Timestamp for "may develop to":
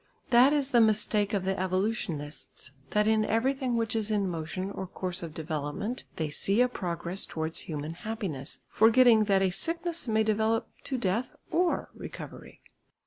10.07-10.97